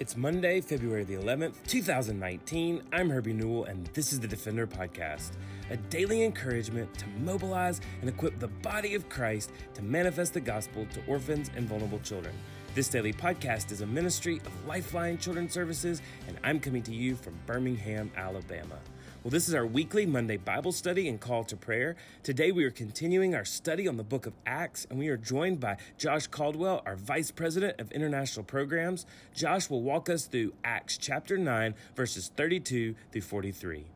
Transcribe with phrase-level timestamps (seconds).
[0.00, 2.82] It's Monday, February the 11th, 2019.
[2.92, 5.34] I'm Herbie Newell, and this is the Defender Podcast,
[5.70, 10.84] a daily encouragement to mobilize and equip the body of Christ to manifest the gospel
[10.86, 12.34] to orphans and vulnerable children.
[12.74, 17.14] This daily podcast is a ministry of Lifeline Children's Services, and I'm coming to you
[17.14, 18.80] from Birmingham, Alabama.
[19.24, 21.96] Well, this is our weekly Monday Bible study and call to prayer.
[22.22, 25.60] Today we are continuing our study on the book of Acts, and we are joined
[25.60, 29.06] by Josh Caldwell, our Vice President of International Programs.
[29.34, 33.86] Josh will walk us through Acts chapter 9, verses 32 through 43.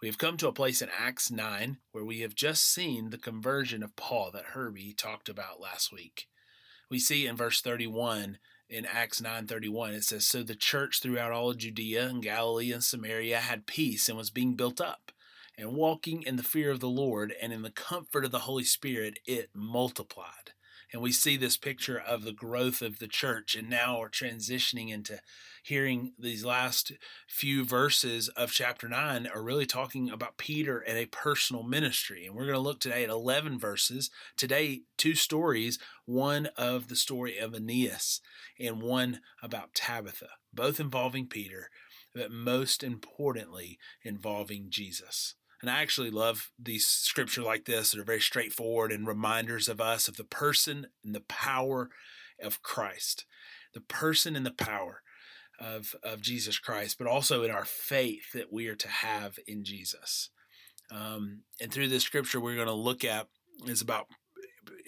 [0.00, 3.18] We have come to a place in Acts 9 where we have just seen the
[3.18, 6.26] conversion of Paul that Herbie talked about last week.
[6.90, 8.38] We see in verse 31
[8.70, 13.38] in Acts 9:31 it says so the church throughout all Judea and Galilee and Samaria
[13.38, 15.10] had peace and was being built up
[15.58, 18.64] and walking in the fear of the Lord and in the comfort of the Holy
[18.64, 20.52] Spirit it multiplied
[20.92, 24.90] and we see this picture of the growth of the church and now we're transitioning
[24.90, 25.20] into
[25.62, 26.92] hearing these last
[27.28, 32.26] few verses of chapter 9 are really talking about Peter and a personal ministry.
[32.26, 34.10] And we're going to look today at 11 verses.
[34.36, 38.20] Today two stories one of the story of Aeneas
[38.58, 41.70] and one about Tabitha both involving Peter
[42.12, 48.04] but most importantly involving Jesus and I actually love these scripture like this that are
[48.04, 51.90] very straightforward and reminders of us of the person and the power
[52.42, 53.26] of Christ.
[53.74, 55.02] The person and the power
[55.60, 59.62] of, of Jesus Christ, but also in our faith that we are to have in
[59.62, 60.30] Jesus.
[60.90, 63.28] Um, and through this scripture, we're going to look at
[63.66, 64.06] is about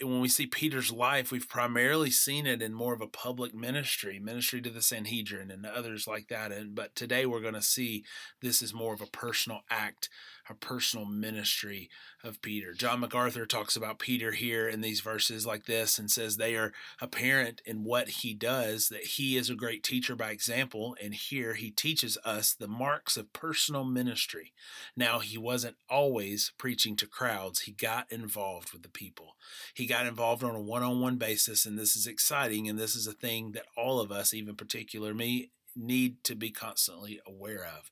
[0.01, 4.19] when we see Peter's life, we've primarily seen it in more of a public ministry,
[4.19, 6.53] ministry to the Sanhedrin and others like that.
[6.53, 8.05] And but today we're going to see
[8.41, 10.09] this is more of a personal act,
[10.49, 11.89] a personal ministry
[12.25, 12.73] of Peter.
[12.73, 16.73] John MacArthur talks about Peter here in these verses like this and says they are
[17.01, 21.55] apparent in what he does, that he is a great teacher by example, and here
[21.55, 24.53] he teaches us the marks of personal ministry.
[24.97, 29.37] Now he wasn't always preaching to crowds, he got involved with the people.
[29.75, 32.69] He got involved on a one on one basis, and this is exciting.
[32.69, 36.51] And this is a thing that all of us, even particular me, need to be
[36.51, 37.91] constantly aware of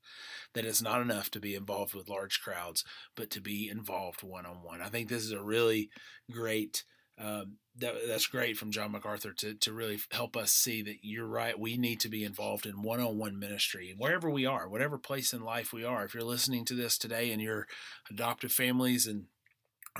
[0.55, 2.85] that it's not enough to be involved with large crowds,
[3.17, 4.81] but to be involved one on one.
[4.83, 5.91] I think this is a really
[6.31, 6.85] great.
[7.19, 11.27] Um, that, that's great from John MacArthur to, to really help us see that you're
[11.27, 11.59] right.
[11.59, 15.35] We need to be involved in one on one ministry wherever we are, whatever place
[15.35, 16.05] in life we are.
[16.05, 17.67] If you're listening to this today and you're
[18.11, 19.27] adoptive families and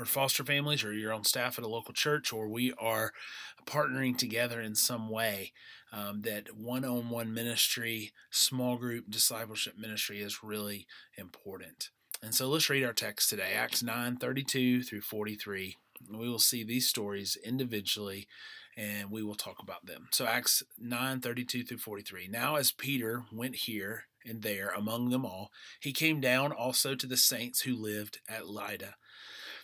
[0.01, 3.13] or foster families or your own staff at a local church or we are
[3.65, 5.51] partnering together in some way
[5.93, 11.89] um, that one-on-one ministry small group discipleship ministry is really important.
[12.23, 15.77] And so let's read our text today acts 9 32 through 43
[16.11, 18.27] we will see these stories individually
[18.75, 20.07] and we will talk about them.
[20.11, 25.25] So acts 9 32 through 43 now as peter went here and there among them
[25.25, 28.95] all he came down also to the saints who lived at lydda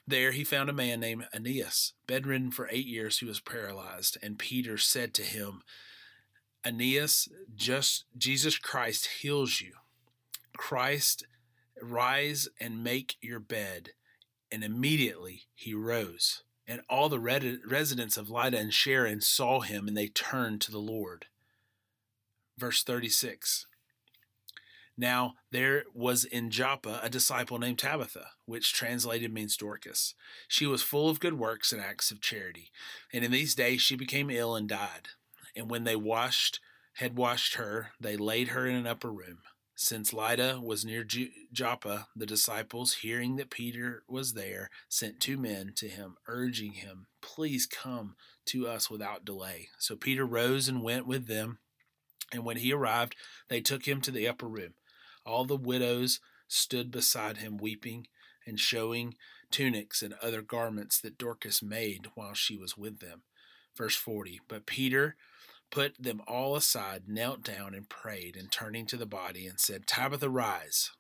[0.08, 4.18] there he found a man named Aeneas, bedridden for eight years, who was paralyzed.
[4.24, 5.62] And Peter said to him,
[6.66, 9.74] Aeneas, just Jesus Christ heals you.
[10.56, 11.26] Christ,
[11.82, 13.90] rise and make your bed.
[14.50, 16.44] And immediately he rose.
[16.66, 20.80] And all the residents of Lydda and Sharon saw him, and they turned to the
[20.80, 21.26] Lord.
[22.58, 23.68] Verse 36
[24.98, 30.16] now there was in Joppa a disciple named Tabitha, which translated means Dorcas.
[30.48, 32.72] She was full of good works and acts of charity,
[33.14, 35.10] and in these days she became ill and died.
[35.56, 36.60] And when they washed,
[36.96, 39.40] had washed her, they laid her in an upper room.
[39.80, 41.06] Since Lydda was near
[41.54, 47.06] Joppa, the disciples, hearing that Peter was there, sent two men to him, urging him,
[47.22, 48.16] Please come
[48.48, 49.68] to us without delay.
[49.78, 51.60] So Peter rose and went with them.
[52.34, 53.16] And when he arrived,
[53.50, 54.74] they took him to the upper room.
[55.28, 58.08] All the widows stood beside him weeping
[58.46, 59.16] and showing
[59.52, 63.24] tunics and other garments that Dorcas made while she was with them.
[63.76, 65.18] Verse 40 But Peter
[65.70, 69.86] put them all aside, knelt down, and prayed, and turning to the body, and said,
[69.86, 70.92] Tabitha, rise.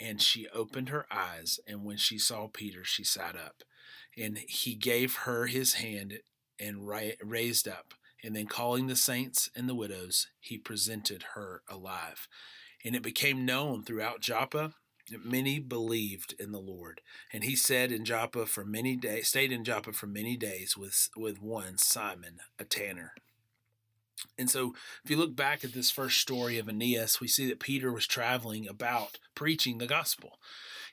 [0.00, 3.62] And she opened her eyes, and when she saw Peter, she sat up.
[4.18, 6.18] And he gave her his hand
[6.58, 6.88] and
[7.22, 7.94] raised up.
[8.24, 12.26] And then calling the saints and the widows, he presented her alive.
[12.84, 14.74] And it became known throughout Joppa
[15.10, 17.00] that many believed in the Lord.
[17.32, 21.08] And he said in Joppa for many days, stayed in Joppa for many days with,
[21.16, 23.12] with one Simon, a tanner.
[24.38, 27.60] And so, if you look back at this first story of Aeneas, we see that
[27.60, 30.38] Peter was traveling about preaching the gospel.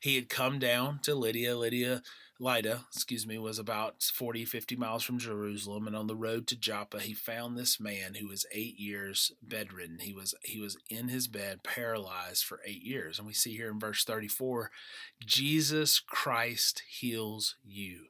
[0.02, 1.58] He had come down to Lydia.
[1.58, 2.02] Lydia
[2.42, 6.56] Lydda, excuse me, was about 40, 50 miles from Jerusalem, and on the road to
[6.56, 10.00] Joppa, he found this man who was eight years bedridden.
[10.00, 13.20] He was he was in his bed, paralyzed for eight years.
[13.20, 14.72] And we see here in verse 34,
[15.24, 18.06] Jesus Christ heals you.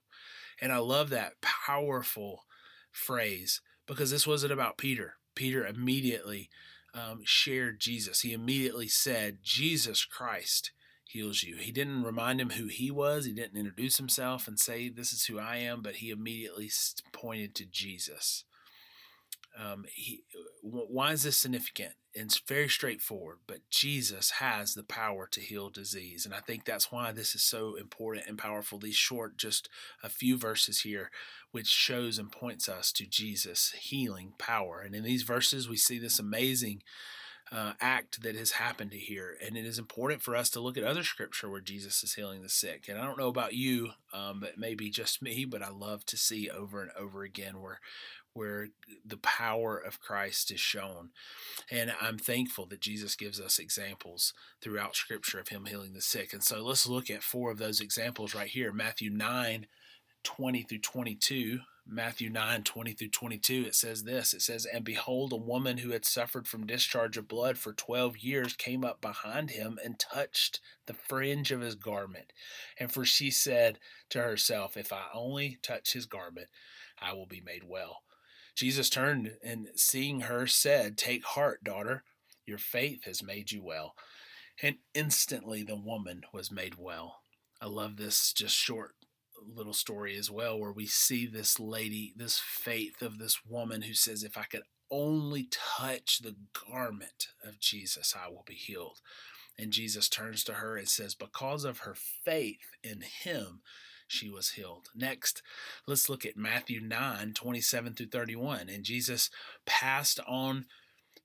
[0.61, 2.45] And I love that powerful
[2.89, 5.15] phrase because this wasn't about Peter.
[5.35, 6.49] Peter immediately
[6.93, 8.21] um, shared Jesus.
[8.21, 10.71] He immediately said, Jesus Christ
[11.11, 11.55] heals you.
[11.55, 15.25] He didn't remind him who he was, he didn't introduce himself and say, This is
[15.25, 16.69] who I am, but he immediately
[17.11, 18.43] pointed to Jesus.
[19.59, 20.23] Um, he,
[20.61, 21.93] why is this significant?
[22.13, 26.25] It's very straightforward, but Jesus has the power to heal disease.
[26.25, 28.79] And I think that's why this is so important and powerful.
[28.79, 29.69] These short, just
[30.03, 31.09] a few verses here,
[31.51, 34.81] which shows and points us to Jesus' healing power.
[34.81, 36.83] And in these verses, we see this amazing
[37.51, 39.37] uh, act that has happened here.
[39.45, 42.41] And it is important for us to look at other scripture where Jesus is healing
[42.41, 42.85] the sick.
[42.87, 46.17] And I don't know about you, um, but maybe just me, but I love to
[46.17, 47.79] see over and over again where
[48.33, 48.69] where
[49.05, 51.09] the power of Christ is shown.
[51.69, 56.31] And I'm thankful that Jesus gives us examples throughout scripture of him healing the sick.
[56.31, 58.71] And so let's look at four of those examples right here.
[58.71, 59.67] Matthew 9
[60.23, 65.33] 20 through 22 Matthew 9 20 through 22, it says this It says, And behold,
[65.33, 69.51] a woman who had suffered from discharge of blood for 12 years came up behind
[69.51, 72.33] him and touched the fringe of his garment.
[72.79, 73.79] And for she said
[74.09, 76.47] to herself, If I only touch his garment,
[76.99, 78.03] I will be made well.
[78.55, 82.03] Jesus turned and seeing her said, Take heart, daughter,
[82.45, 83.95] your faith has made you well.
[84.61, 87.21] And instantly the woman was made well.
[87.59, 88.95] I love this just short
[89.55, 93.93] little story as well, where we see this lady, this faith of this woman who
[93.93, 96.35] says, If I could only touch the
[96.69, 98.99] garment of Jesus, I will be healed.
[99.57, 103.61] And Jesus turns to her and says, Because of her faith in him,
[104.07, 104.89] she was healed.
[104.95, 105.41] Next,
[105.87, 108.69] let's look at Matthew 9 27 through 31.
[108.69, 109.29] And Jesus
[109.65, 110.65] passed on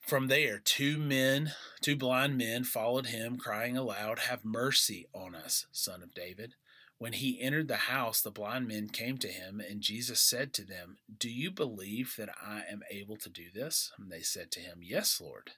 [0.06, 0.58] from there.
[0.58, 6.14] Two men, two blind men, followed him, crying aloud, Have mercy on us, son of
[6.14, 6.54] David.
[6.98, 10.64] When he entered the house, the blind men came to him, and Jesus said to
[10.64, 13.92] them, Do you believe that I am able to do this?
[13.98, 15.52] And they said to him, Yes, Lord.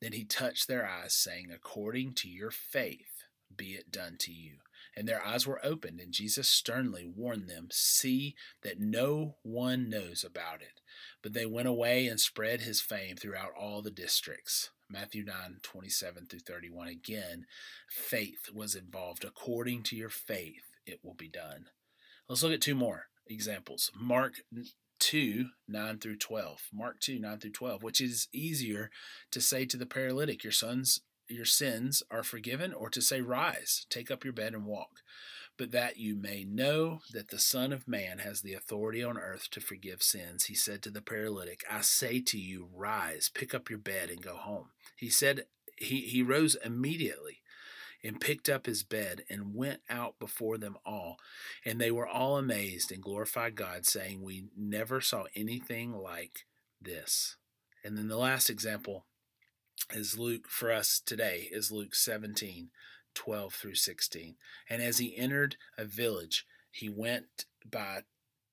[0.00, 3.24] Then he touched their eyes, saying, According to your faith,
[3.54, 4.58] be it done to you.
[4.96, 10.24] And their eyes were opened, and Jesus sternly warned them, See that no one knows
[10.24, 10.80] about it.
[11.22, 14.70] But they went away and spread his fame throughout all the districts.
[14.88, 16.88] Matthew 9, 27 through 31.
[16.88, 17.46] Again,
[17.88, 19.24] faith was involved.
[19.24, 21.66] According to your faith, it will be done.
[22.28, 23.90] Let's look at two more examples.
[23.94, 24.34] Mark
[25.00, 26.68] 2, 9 through 12.
[26.72, 28.90] Mark 2, 9 through 12, which is easier
[29.32, 33.86] to say to the paralytic, Your sons, your sins are forgiven, or to say, Rise,
[33.90, 35.00] take up your bed and walk.
[35.58, 39.48] But that you may know that the Son of Man has the authority on earth
[39.50, 43.68] to forgive sins, he said to the paralytic, I say to you, Rise, pick up
[43.68, 44.68] your bed, and go home.
[44.96, 47.39] He said, He, he rose immediately
[48.02, 51.16] and picked up his bed and went out before them all.
[51.64, 56.46] And they were all amazed and glorified God, saying, We never saw anything like
[56.80, 57.36] this.
[57.84, 59.06] And then the last example
[59.92, 62.70] is Luke for us today is Luke 17,
[63.14, 64.36] 12 through 16.
[64.68, 68.02] And as he entered a village, he went by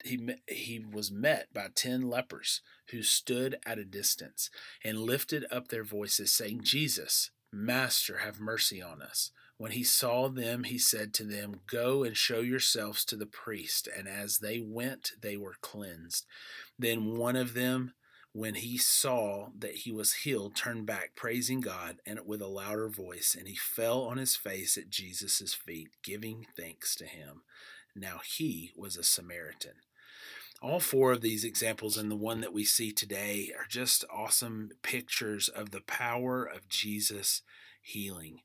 [0.03, 2.61] he he was met by 10 lepers
[2.91, 4.49] who stood at a distance
[4.83, 10.29] and lifted up their voices saying Jesus master have mercy on us when he saw
[10.29, 13.89] them, he said to them, Go and show yourselves to the priest.
[13.95, 16.25] And as they went, they were cleansed.
[16.77, 17.93] Then one of them,
[18.33, 22.87] when he saw that he was healed, turned back, praising God, and with a louder
[22.87, 27.41] voice, and he fell on his face at Jesus' feet, giving thanks to him.
[27.95, 29.86] Now he was a Samaritan.
[30.61, 34.71] All four of these examples and the one that we see today are just awesome
[34.81, 37.41] pictures of the power of Jesus
[37.81, 38.41] healing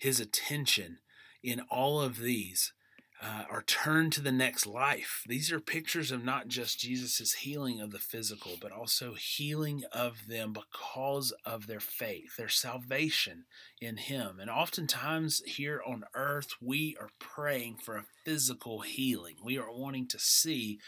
[0.00, 0.98] his attention
[1.42, 2.72] in all of these
[3.20, 5.24] uh, are turned to the next life.
[5.26, 10.28] These are pictures of not just Jesus' healing of the physical, but also healing of
[10.28, 13.46] them because of their faith, their salvation
[13.80, 14.38] in Him.
[14.40, 19.34] And oftentimes here on earth, we are praying for a physical healing.
[19.44, 20.78] We are wanting to see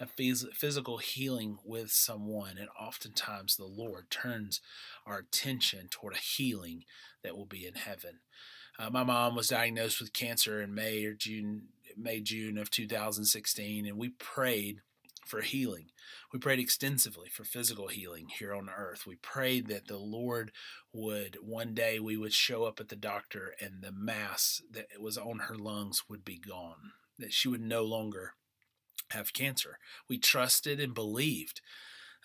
[0.00, 2.56] a physical healing with someone.
[2.58, 4.60] And oftentimes the Lord turns
[5.06, 6.84] our attention toward a healing
[7.22, 8.20] that will be in heaven.
[8.78, 11.64] Uh, my mom was diagnosed with cancer in May or June,
[11.96, 14.80] May June of 2016, and we prayed
[15.26, 15.90] for healing.
[16.32, 19.06] We prayed extensively for physical healing here on earth.
[19.06, 20.50] We prayed that the Lord
[20.94, 25.18] would one day we would show up at the doctor and the mass that was
[25.18, 26.92] on her lungs would be gone.
[27.18, 28.32] that she would no longer
[29.10, 29.78] have cancer.
[30.08, 31.60] We trusted and believed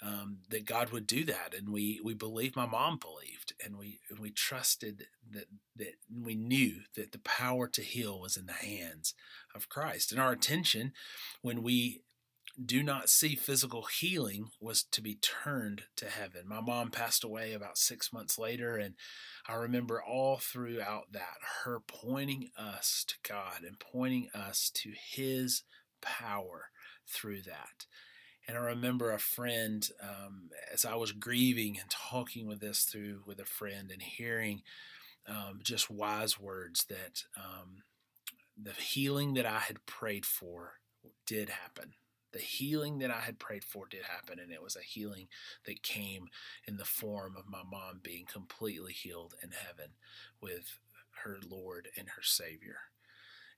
[0.01, 2.55] um, that God would do that, and we we believed.
[2.55, 7.67] My mom believed, and we and we trusted that that we knew that the power
[7.67, 9.13] to heal was in the hands
[9.53, 10.11] of Christ.
[10.11, 10.91] And our attention,
[11.41, 12.01] when we
[12.63, 16.43] do not see physical healing, was to be turned to heaven.
[16.47, 18.95] My mom passed away about six months later, and
[19.47, 25.63] I remember all throughout that her pointing us to God and pointing us to His
[26.01, 26.69] power
[27.07, 27.85] through that.
[28.47, 33.23] And I remember a friend, um, as I was grieving and talking with this through
[33.25, 34.61] with a friend and hearing
[35.27, 37.83] um, just wise words that um,
[38.61, 40.73] the healing that I had prayed for
[41.25, 41.93] did happen.
[42.31, 45.27] The healing that I had prayed for did happen, and it was a healing
[45.65, 46.27] that came
[46.67, 49.93] in the form of my mom being completely healed in heaven
[50.41, 50.79] with
[51.23, 52.77] her Lord and her Savior.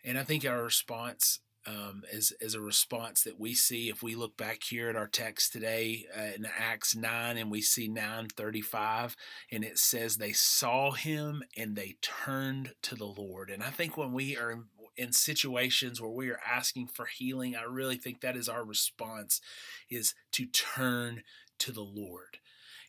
[0.04, 4.16] And I think our response um, as, as a response that we see if we
[4.16, 9.16] look back here at our text today uh, in Acts 9 and we see 935
[9.52, 13.50] and it says they saw him and they turned to the Lord.
[13.50, 14.64] And I think when we are
[14.96, 19.42] in situations where we are asking for healing, I really think that is our response
[19.90, 21.24] is to turn
[21.60, 22.40] to the Lord.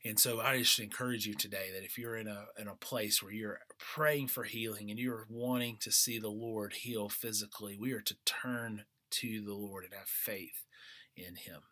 [0.04, 3.22] And so I just encourage you today that if you're in a in a place
[3.22, 7.92] where you're praying for healing and you're wanting to see the Lord heal physically, we
[7.92, 10.64] are to turn to the Lord and have faith
[11.16, 11.62] in him.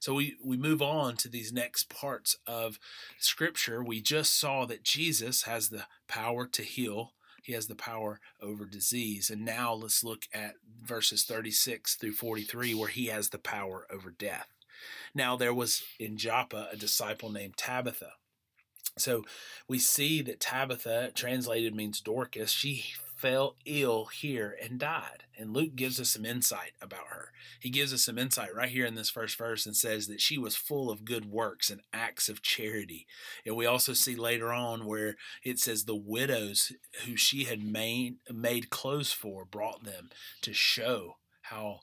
[0.00, 2.78] So we, we move on to these next parts of
[3.18, 3.82] Scripture.
[3.82, 8.64] We just saw that Jesus has the power to heal, He has the power over
[8.64, 9.30] disease.
[9.30, 14.10] And now let's look at verses 36 through 43, where He has the power over
[14.10, 14.48] death.
[15.14, 18.12] Now, there was in Joppa a disciple named Tabitha.
[18.98, 19.24] So
[19.68, 22.84] we see that Tabitha, translated means Dorcas, she
[23.16, 25.24] fell ill here and died.
[25.38, 27.30] And Luke gives us some insight about her.
[27.60, 30.38] He gives us some insight right here in this first verse and says that she
[30.38, 33.06] was full of good works and acts of charity.
[33.44, 36.72] And we also see later on where it says the widows
[37.04, 40.10] who she had made, made clothes for brought them
[40.42, 41.80] to show how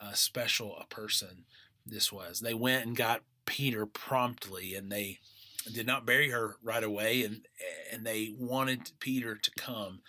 [0.00, 1.44] uh, special a person
[1.86, 2.40] this was.
[2.40, 5.20] They went and got Peter promptly and they
[5.72, 7.46] did not bury her right away and
[7.92, 10.00] and they wanted Peter to come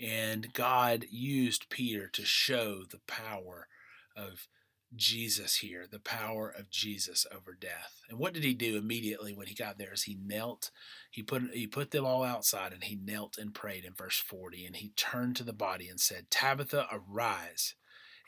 [0.00, 3.68] and God used Peter to show the power
[4.16, 4.48] of
[4.94, 8.00] Jesus here, the power of Jesus over death.
[8.08, 9.92] And what did he do immediately when he got there?
[9.92, 10.70] Is he knelt,
[11.10, 14.64] he put he put them all outside and he knelt and prayed in verse 40
[14.66, 17.74] and he turned to the body and said, "Tabitha, arise."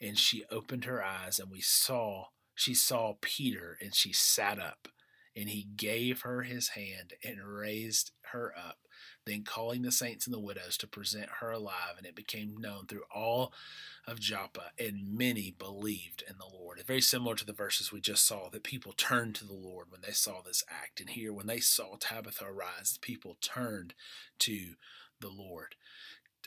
[0.03, 2.27] And she opened her eyes and we saw
[2.61, 4.89] she saw Peter and she sat up,
[5.35, 8.81] and he gave her his hand and raised her up.
[9.25, 12.87] Then, calling the saints and the widows to present her alive, and it became known
[12.87, 13.55] through all
[14.07, 16.79] of Joppa, and many believed in the Lord.
[16.79, 19.87] It's very similar to the verses we just saw that people turned to the Lord
[19.89, 21.01] when they saw this act.
[21.01, 23.95] And here, when they saw Tabitha arise, people turned
[24.41, 24.75] to
[25.19, 25.77] the Lord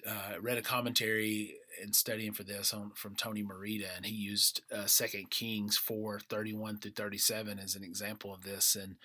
[0.07, 4.61] uh, read a commentary and studying for this on from Tony Merida, and he used
[4.71, 8.75] uh, Second Kings four thirty one through thirty seven as an example of this.
[8.75, 8.95] And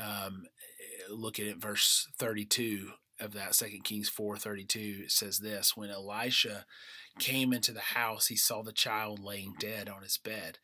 [0.00, 0.44] um,
[1.10, 5.76] looking at verse thirty two of that Second Kings four thirty two, it says this:
[5.76, 6.64] When Elisha
[7.18, 10.58] came into the house, he saw the child laying dead on his bed.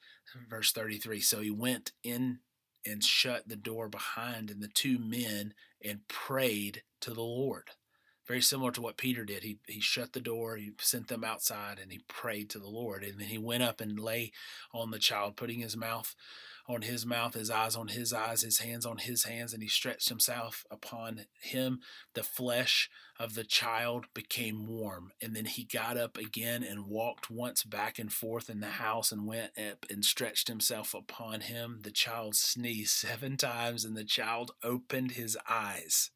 [0.49, 1.21] Verse thirty three.
[1.21, 2.41] So he went in
[2.85, 7.71] and shut the door behind and the two men and prayed to the Lord
[8.27, 9.43] very similar to what Peter did.
[9.43, 13.05] He he shut the door, he sent them outside, and he prayed to the Lord.
[13.05, 14.33] And then he went up and lay
[14.73, 16.15] on the child, putting his mouth
[16.69, 19.69] on his mouth, his eyes on his eyes, his hands on his hands, and he
[19.69, 21.81] stretched himself upon him.
[22.15, 25.13] The flesh of the child became warm.
[25.23, 29.13] And then he got up again and walked once back and forth in the house
[29.13, 31.81] and went up and stretched himself upon him.
[31.83, 36.11] The child sneezed seven times, and the child opened his eyes.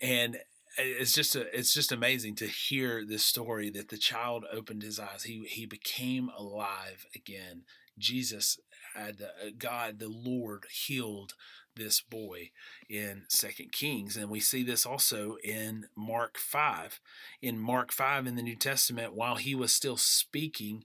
[0.00, 0.38] And
[0.78, 4.98] it's just a, it's just amazing to hear this story that the child opened his
[4.98, 5.24] eyes.
[5.24, 7.62] He he became alive again.
[7.98, 8.58] Jesus
[8.94, 11.34] had uh, God, the Lord, healed
[11.76, 12.50] this boy
[12.88, 17.00] in Second Kings, and we see this also in Mark five.
[17.40, 20.84] In Mark five in the New Testament, while he was still speaking,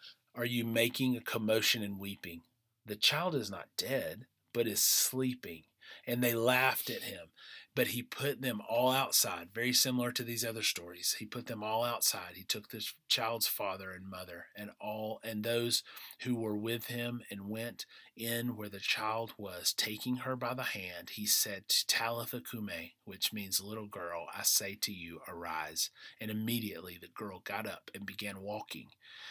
[0.35, 2.41] are you making a commotion and weeping?
[2.85, 5.63] The child is not dead, but is sleeping.
[6.07, 7.27] And they laughed at him
[7.73, 11.63] but he put them all outside very similar to these other stories he put them
[11.63, 15.83] all outside he took this child's father and mother and all and those
[16.21, 17.85] who were with him and went
[18.15, 22.95] in where the child was taking her by the hand he said to talitha cumi
[23.05, 27.89] which means little girl i say to you arise and immediately the girl got up
[27.95, 28.87] and began walking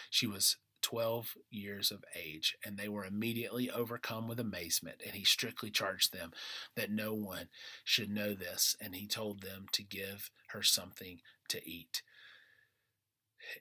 [0.09, 5.03] she was 12 years of age, and they were immediately overcome with amazement.
[5.05, 6.33] And he strictly charged them
[6.77, 7.49] that no one
[7.85, 12.03] should know this, and he told them to give her something to eat.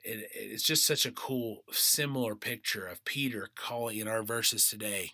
[0.03, 5.11] It, it's just such a cool, similar picture of Peter calling in our verses today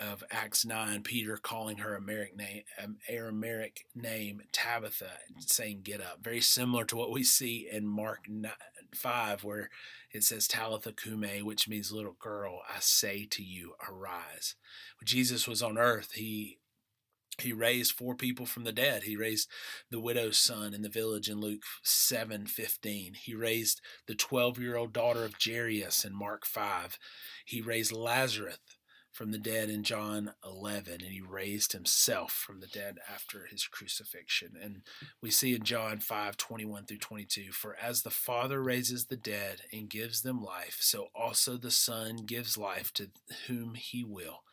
[0.00, 6.00] of Acts 9, Peter calling her Aramaic name, um, Aramaic name Tabitha, and saying, Get
[6.00, 6.18] up.
[6.22, 8.28] Very similar to what we see in Mark
[8.94, 9.70] 5, where
[10.12, 14.54] it says Talitha cumi, which means little girl, I say to you, arise.
[15.00, 16.58] When Jesus was on earth, he
[17.40, 19.04] he raised four people from the dead.
[19.04, 19.48] He raised
[19.90, 23.14] the widow's son in the village in Luke 7 15.
[23.14, 26.98] He raised the 12 year old daughter of Jairus in Mark 5.
[27.44, 28.58] He raised Lazarus
[29.18, 33.66] from the dead in John 11, and he raised himself from the dead after his
[33.66, 34.52] crucifixion.
[34.62, 34.82] And
[35.20, 39.62] we see in John 5 21 through 22 For as the Father raises the dead
[39.72, 43.10] and gives them life, so also the Son gives life to
[43.48, 44.44] whom he will.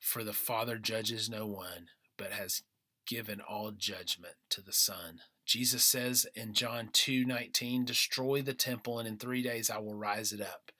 [0.00, 1.86] For the Father judges no one,
[2.16, 2.62] but has
[3.06, 5.20] given all judgment to the Son.
[5.46, 9.94] Jesus says in John 2 19, Destroy the temple, and in three days I will
[9.94, 10.72] rise it up.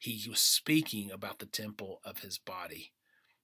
[0.00, 2.92] He was speaking about the temple of his body.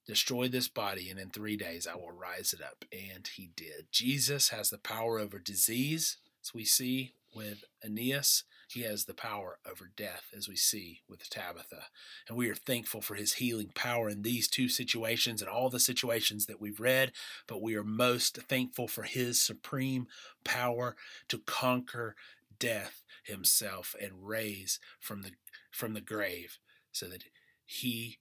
[0.07, 2.85] Destroy this body, and in three days I will rise it up.
[2.93, 3.87] And he did.
[3.91, 8.45] Jesus has the power over disease, as we see with Aeneas.
[8.69, 11.85] He has the power over death, as we see with Tabitha.
[12.29, 15.81] And we are thankful for his healing power in these two situations and all the
[15.81, 17.13] situations that we've read.
[17.47, 20.07] But we are most thankful for his supreme
[20.45, 20.97] power
[21.29, 22.17] to conquer
[22.59, 25.33] death himself and raise from the
[25.71, 26.59] from the grave
[26.93, 27.25] so that
[27.65, 28.19] he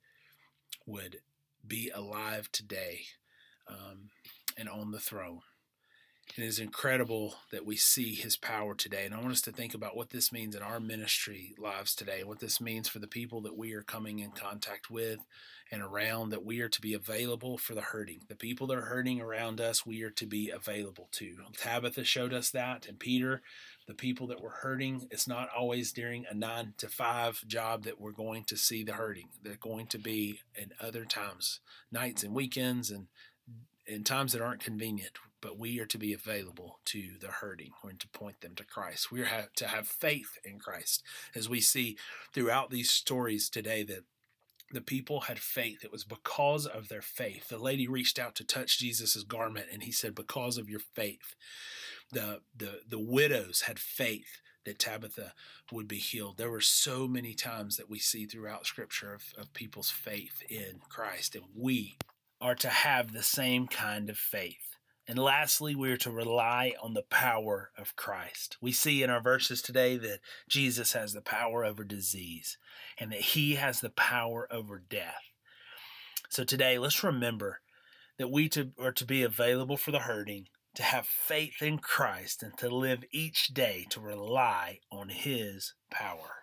[0.85, 1.17] would
[1.65, 3.01] be alive today
[3.67, 4.09] um,
[4.57, 5.41] and on the throne.
[6.37, 9.05] It is incredible that we see his power today.
[9.05, 12.23] And I want us to think about what this means in our ministry lives today,
[12.23, 15.19] what this means for the people that we are coming in contact with
[15.71, 18.21] and around, that we are to be available for the hurting.
[18.29, 21.35] The people that are hurting around us, we are to be available to.
[21.57, 23.41] Tabitha showed us that, and Peter
[23.87, 25.07] the people that were hurting.
[25.11, 28.93] It's not always during a nine to five job that we're going to see the
[28.93, 29.29] hurting.
[29.41, 31.59] They're going to be in other times,
[31.91, 33.07] nights and weekends, and
[33.85, 35.13] in times that aren't convenient.
[35.41, 39.11] But we are to be available to the hurting and to point them to Christ.
[39.11, 41.03] We are to have faith in Christ,
[41.35, 41.97] as we see
[42.33, 44.05] throughout these stories today that
[44.71, 45.83] the people had faith.
[45.83, 47.49] It was because of their faith.
[47.49, 51.35] The lady reached out to touch Jesus' garment, and he said, Because of your faith
[52.13, 55.33] the the the widows had faith that Tabitha
[55.71, 56.37] would be healed.
[56.37, 60.79] There were so many times that we see throughout Scripture of, of people's faith in
[60.87, 61.97] Christ, and we
[62.39, 64.77] are to have the same kind of faith.
[65.05, 68.57] And lastly, we are to rely on the power of Christ.
[68.61, 72.57] We see in our verses today that Jesus has the power over disease
[72.97, 75.31] and that he has the power over death.
[76.29, 77.59] So today, let's remember
[78.17, 82.43] that we to, are to be available for the hurting, to have faith in Christ
[82.43, 86.42] and to live each day to rely on His power.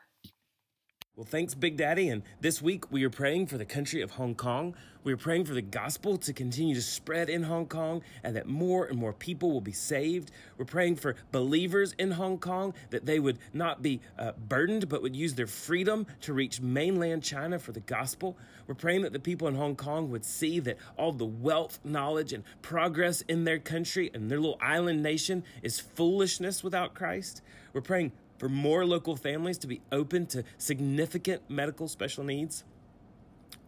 [1.21, 2.09] Well, thanks, Big Daddy.
[2.09, 4.75] And this week we are praying for the country of Hong Kong.
[5.05, 8.47] We are praying for the gospel to continue to spread in Hong Kong and that
[8.47, 10.31] more and more people will be saved.
[10.57, 15.03] We're praying for believers in Hong Kong that they would not be uh, burdened but
[15.03, 18.39] would use their freedom to reach mainland China for the gospel.
[18.67, 22.33] We're praying that the people in Hong Kong would see that all the wealth, knowledge,
[22.33, 27.43] and progress in their country and their little island nation is foolishness without Christ.
[27.75, 32.65] We're praying for more local families to be open to significant medical special needs.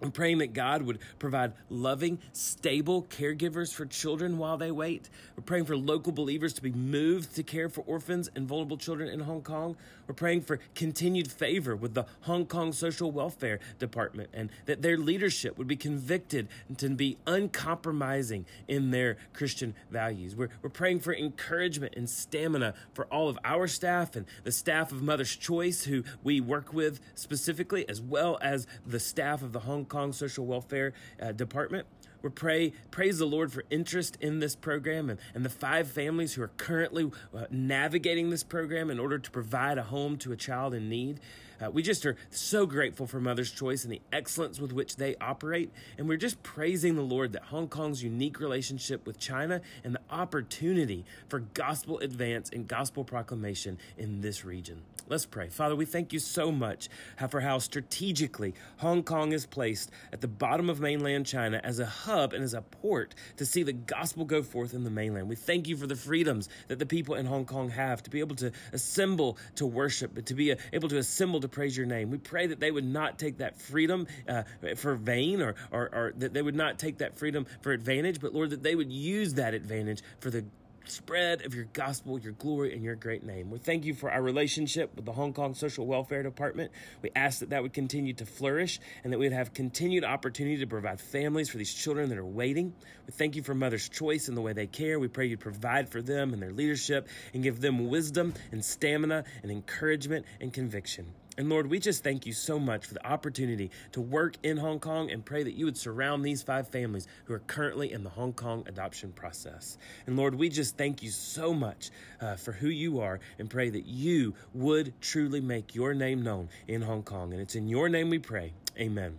[0.03, 5.09] I'm praying that God would provide loving, stable caregivers for children while they wait.
[5.37, 9.09] We're praying for local believers to be moved to care for orphans and vulnerable children
[9.09, 9.77] in Hong Kong.
[10.09, 14.97] We're praying for continued favor with the Hong Kong Social Welfare Department and that their
[14.97, 20.35] leadership would be convicted to be uncompromising in their Christian values.
[20.35, 24.91] We're, we're praying for encouragement and stamina for all of our staff and the staff
[24.91, 29.61] of Mother's Choice, who we work with specifically, as well as the staff of the
[29.61, 31.87] Hong Kong Social Welfare uh, Department.
[32.23, 36.35] We pray, praise the Lord for interest in this program and, and the five families
[36.35, 40.37] who are currently uh, navigating this program in order to provide a home to a
[40.37, 41.19] child in need.
[41.63, 45.15] Uh, we just are so grateful for Mother's Choice and the excellence with which they
[45.17, 45.71] operate.
[45.97, 50.01] And we're just praising the Lord that Hong Kong's unique relationship with China and the
[50.11, 54.83] opportunity for gospel advance and gospel proclamation in this region.
[55.09, 55.49] Let's pray.
[55.49, 56.89] Father, we thank you so much
[57.29, 61.87] for how strategically Hong Kong is placed at the bottom of mainland China as a
[61.87, 65.29] hub and as a port to see the gospel go forth in the mainland.
[65.29, 68.21] We thank you for the freedoms that the people in Hong Kong have to be
[68.21, 72.11] able to assemble to worship, to be able to assemble to praise your name.
[72.11, 74.43] We pray that they would not take that freedom uh,
[74.77, 78.35] for vain or, or, or that they would not take that freedom for advantage, but
[78.35, 80.45] Lord, that they would use that advantage for the
[80.87, 83.51] spread of your gospel, your glory, and your great name.
[83.51, 86.71] We thank you for our relationship with the Hong Kong Social Welfare Department.
[87.03, 90.67] We ask that that would continue to flourish and that we'd have continued opportunity to
[90.67, 92.75] provide families for these children that are waiting.
[93.07, 94.99] We thank you for Mother's Choice and the way they care.
[94.99, 99.25] We pray you'd provide for them and their leadership and give them wisdom and stamina
[99.43, 101.07] and encouragement and conviction.
[101.39, 104.79] And Lord, we just thank you so much for the opportunity to work in Hong
[104.79, 108.11] Kong and pray that you would surround these five families who are currently in the
[108.11, 109.79] Hong Kong adoption process.
[110.07, 111.91] And Lord, we just thank you so much
[112.21, 116.51] uh, for who you are and pray that you would truly make your name known
[116.69, 117.33] in Hong Kong.
[117.33, 118.53] And it's in your name we pray.
[118.79, 119.19] Amen.